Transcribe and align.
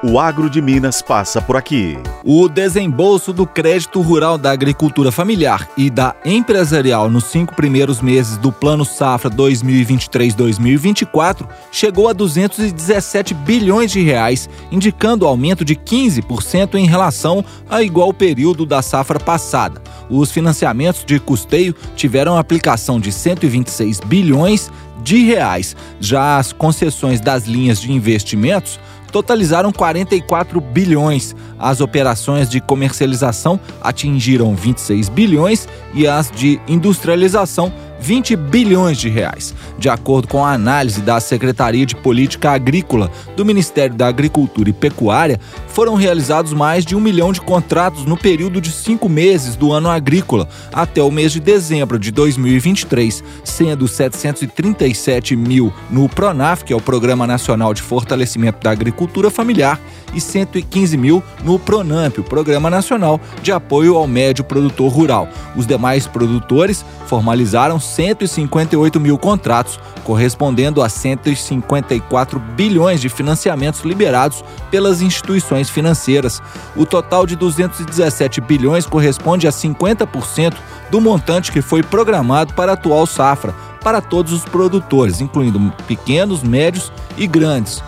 O 0.00 0.20
agro 0.20 0.48
de 0.48 0.62
Minas 0.62 1.02
passa 1.02 1.42
por 1.42 1.56
aqui. 1.56 1.98
O 2.24 2.48
desembolso 2.48 3.32
do 3.32 3.44
crédito 3.44 4.00
rural 4.00 4.38
da 4.38 4.52
agricultura 4.52 5.10
familiar 5.10 5.68
e 5.76 5.90
da 5.90 6.14
empresarial 6.24 7.10
nos 7.10 7.24
cinco 7.24 7.52
primeiros 7.52 8.00
meses 8.00 8.36
do 8.36 8.52
Plano 8.52 8.84
Safra 8.84 9.28
2023-2024 9.28 11.48
chegou 11.72 12.08
a 12.08 12.12
217 12.12 13.34
bilhões 13.34 13.90
de 13.90 14.00
reais, 14.00 14.48
indicando 14.70 15.26
aumento 15.26 15.64
de 15.64 15.74
15% 15.74 16.76
em 16.76 16.86
relação 16.86 17.44
ao 17.68 17.82
igual 17.82 18.14
período 18.14 18.64
da 18.64 18.80
safra 18.80 19.18
passada. 19.18 19.82
Os 20.08 20.30
financiamentos 20.30 21.04
de 21.04 21.18
custeio 21.18 21.74
tiveram 21.96 22.38
aplicação 22.38 23.00
de 23.00 23.10
126 23.10 23.98
bilhões 24.06 24.70
de 25.02 25.24
reais. 25.24 25.74
Já 25.98 26.38
as 26.38 26.52
concessões 26.52 27.20
das 27.20 27.46
linhas 27.46 27.80
de 27.80 27.92
investimentos 27.92 28.78
totalizaram 29.12 29.72
44 29.72 30.60
bilhões. 30.60 31.34
As 31.58 31.80
operações 31.80 32.48
de 32.48 32.60
comercialização 32.60 33.58
atingiram 33.80 34.54
26 34.54 35.08
bilhões 35.08 35.68
e 35.94 36.06
as 36.06 36.30
de 36.30 36.60
industrialização 36.68 37.72
20 38.00 38.36
bilhões 38.36 38.98
de 38.98 39.08
reais. 39.08 39.54
De 39.78 39.88
acordo 39.88 40.28
com 40.28 40.44
a 40.44 40.52
análise 40.52 41.00
da 41.00 41.20
Secretaria 41.20 41.86
de 41.86 41.96
Política 41.96 42.50
Agrícola 42.50 43.10
do 43.36 43.44
Ministério 43.44 43.94
da 43.94 44.06
Agricultura 44.06 44.70
e 44.70 44.72
Pecuária, 44.72 45.40
foram 45.68 45.94
realizados 45.94 46.52
mais 46.52 46.84
de 46.84 46.96
um 46.96 47.00
milhão 47.00 47.32
de 47.32 47.40
contratos 47.40 48.04
no 48.04 48.16
período 48.16 48.60
de 48.60 48.72
cinco 48.72 49.08
meses 49.08 49.56
do 49.56 49.72
ano 49.72 49.88
agrícola 49.88 50.48
até 50.72 51.02
o 51.02 51.10
mês 51.10 51.32
de 51.32 51.40
dezembro 51.40 51.98
de 51.98 52.10
2023, 52.10 53.22
sendo 53.44 53.86
737 53.86 55.36
mil 55.36 55.72
no 55.90 56.08
PRONAF, 56.08 56.64
que 56.64 56.72
é 56.72 56.76
o 56.76 56.80
Programa 56.80 57.26
Nacional 57.26 57.72
de 57.72 57.82
Fortalecimento 57.82 58.62
da 58.62 58.70
Agricultura 58.70 59.30
Familiar, 59.30 59.80
e 60.14 60.20
115 60.20 60.96
mil 60.96 61.22
no 61.44 61.58
PRONAMP, 61.58 62.18
o 62.18 62.24
Programa 62.24 62.70
Nacional 62.70 63.20
de 63.42 63.52
Apoio 63.52 63.96
ao 63.96 64.06
Médio 64.06 64.42
Produtor 64.42 64.90
Rural. 64.90 65.28
Os 65.56 65.66
demais 65.66 66.06
produtores 66.06 66.84
formalizaram 67.06 67.78
158 67.88 69.00
mil 69.00 69.18
contratos, 69.18 69.80
correspondendo 70.04 70.82
a 70.82 70.88
154 70.88 72.38
bilhões 72.38 73.00
de 73.00 73.08
financiamentos 73.08 73.80
liberados 73.80 74.44
pelas 74.70 75.02
instituições 75.02 75.68
financeiras. 75.68 76.40
O 76.76 76.86
total 76.86 77.26
de 77.26 77.34
217 77.34 78.40
bilhões 78.40 78.86
corresponde 78.86 79.48
a 79.48 79.50
50% 79.50 80.54
do 80.90 81.00
montante 81.00 81.50
que 81.50 81.60
foi 81.60 81.82
programado 81.82 82.54
para 82.54 82.72
a 82.72 82.74
atual 82.74 83.06
safra, 83.06 83.54
para 83.82 84.00
todos 84.00 84.32
os 84.32 84.44
produtores, 84.44 85.20
incluindo 85.20 85.72
pequenos, 85.86 86.42
médios 86.42 86.92
e 87.16 87.26
grandes, 87.26 87.82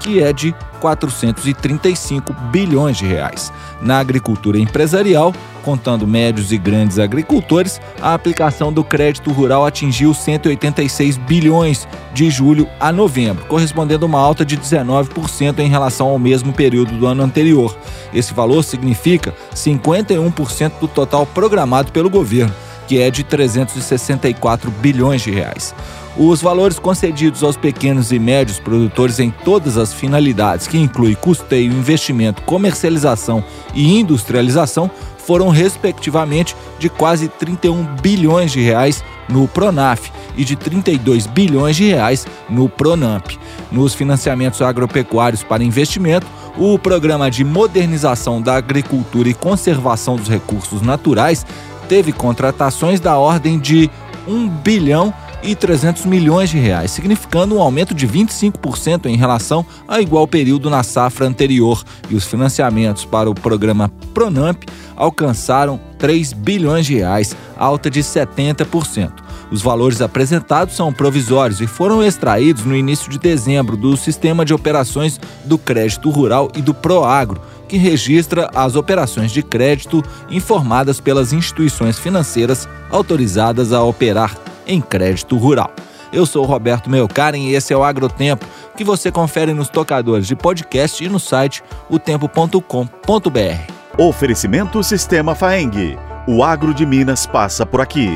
que 0.00 0.22
é 0.22 0.32
de 0.32 0.54
435 0.82 2.32
bilhões 2.50 2.96
de 2.96 3.06
reais. 3.06 3.52
Na 3.80 4.00
agricultura 4.00 4.58
empresarial, 4.58 5.32
contando 5.62 6.08
médios 6.08 6.50
e 6.50 6.58
grandes 6.58 6.98
agricultores, 6.98 7.80
a 8.00 8.12
aplicação 8.14 8.72
do 8.72 8.82
crédito 8.82 9.30
rural 9.30 9.64
atingiu 9.64 10.12
186 10.12 11.16
bilhões 11.18 11.86
de 12.12 12.28
julho 12.28 12.68
a 12.80 12.90
novembro, 12.92 13.46
correspondendo 13.46 14.04
a 14.04 14.08
uma 14.08 14.18
alta 14.18 14.44
de 14.44 14.56
19% 14.56 15.60
em 15.60 15.68
relação 15.68 16.08
ao 16.08 16.18
mesmo 16.18 16.52
período 16.52 16.98
do 16.98 17.06
ano 17.06 17.22
anterior. 17.22 17.78
Esse 18.12 18.34
valor 18.34 18.64
significa 18.64 19.32
51% 19.54 20.72
do 20.80 20.88
total 20.88 21.24
programado 21.24 21.92
pelo 21.92 22.10
governo, 22.10 22.52
que 22.86 23.00
é 23.00 23.10
de 23.10 23.22
364 23.22 24.70
bilhões 24.70 25.22
de 25.22 25.30
reais. 25.30 25.74
Os 26.16 26.42
valores 26.42 26.78
concedidos 26.78 27.42
aos 27.42 27.56
pequenos 27.56 28.12
e 28.12 28.18
médios 28.18 28.60
produtores 28.60 29.18
em 29.18 29.30
todas 29.30 29.78
as 29.78 29.94
finalidades, 29.94 30.66
que 30.66 30.76
inclui 30.76 31.14
custeio, 31.16 31.72
investimento, 31.72 32.42
comercialização 32.42 33.42
e 33.74 33.98
industrialização, 33.98 34.90
foram 35.16 35.48
respectivamente 35.48 36.54
de 36.78 36.88
quase 36.88 37.28
31 37.28 37.84
bilhões 38.02 38.52
de 38.52 38.60
reais 38.60 39.02
no 39.28 39.46
Pronaf 39.48 40.10
e 40.36 40.44
de 40.44 40.56
32 40.56 41.26
bilhões 41.26 41.76
de 41.76 41.84
reais 41.88 42.26
no 42.48 42.68
Pronamp. 42.68 43.26
Nos 43.70 43.94
financiamentos 43.94 44.60
agropecuários 44.60 45.42
para 45.42 45.64
investimento, 45.64 46.26
o 46.58 46.78
Programa 46.78 47.30
de 47.30 47.44
Modernização 47.44 48.42
da 48.42 48.56
Agricultura 48.56 49.28
e 49.28 49.34
Conservação 49.34 50.16
dos 50.16 50.28
Recursos 50.28 50.82
Naturais 50.82 51.46
teve 51.92 52.10
contratações 52.10 53.00
da 53.00 53.18
ordem 53.18 53.58
de 53.58 53.90
1 54.26 54.48
bilhão 54.48 55.12
e 55.42 55.54
300 55.54 56.06
milhões 56.06 56.48
de 56.48 56.58
reais, 56.58 56.90
significando 56.90 57.54
um 57.54 57.60
aumento 57.60 57.94
de 57.94 58.08
25% 58.08 59.04
em 59.10 59.16
relação 59.16 59.62
ao 59.86 60.00
igual 60.00 60.26
período 60.26 60.70
na 60.70 60.82
safra 60.82 61.26
anterior, 61.26 61.84
e 62.08 62.14
os 62.14 62.24
financiamentos 62.24 63.04
para 63.04 63.28
o 63.28 63.34
programa 63.34 63.90
Pronamp 64.14 64.62
alcançaram 64.96 65.78
3 65.98 66.32
bilhões 66.32 66.86
de 66.86 66.94
reais, 66.94 67.36
alta 67.58 67.90
de 67.90 68.00
70%. 68.00 69.12
Os 69.50 69.60
valores 69.60 70.00
apresentados 70.00 70.74
são 70.74 70.94
provisórios 70.94 71.60
e 71.60 71.66
foram 71.66 72.02
extraídos 72.02 72.64
no 72.64 72.74
início 72.74 73.10
de 73.10 73.18
dezembro 73.18 73.76
do 73.76 73.98
Sistema 73.98 74.46
de 74.46 74.54
Operações 74.54 75.20
do 75.44 75.58
Crédito 75.58 76.08
Rural 76.08 76.50
e 76.56 76.62
do 76.62 76.72
Proagro, 76.72 77.38
que 77.68 77.76
registra 77.76 78.50
as 78.54 78.76
operações 78.76 79.32
de 79.32 79.42
crédito 79.42 80.02
informadas 80.30 81.00
pelas 81.00 81.32
instituições 81.32 81.98
financeiras 81.98 82.68
autorizadas 82.90 83.72
a 83.72 83.82
operar 83.82 84.36
em 84.66 84.80
crédito 84.80 85.36
rural. 85.36 85.72
Eu 86.12 86.26
sou 86.26 86.44
Roberto 86.44 86.90
Melcaren 86.90 87.38
e 87.38 87.54
esse 87.54 87.72
é 87.72 87.76
o 87.76 87.82
Agrotempo, 87.82 88.46
que 88.76 88.84
você 88.84 89.10
confere 89.10 89.54
nos 89.54 89.68
tocadores 89.68 90.26
de 90.26 90.36
podcast 90.36 91.02
e 91.02 91.08
no 91.08 91.18
site 91.18 91.62
otempo.com.br. 91.88 93.72
Oferecimento 93.98 94.82
Sistema 94.82 95.34
Faeng. 95.34 95.96
O 96.26 96.44
agro 96.44 96.74
de 96.74 96.84
Minas 96.84 97.26
passa 97.26 97.64
por 97.64 97.80
aqui. 97.80 98.10